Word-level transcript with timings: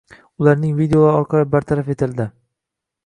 Ularning 0.43 0.71
videolari 0.79 1.19
orqali 1.19 1.49
bartaraf 1.57 1.93
etildi. 1.97 2.27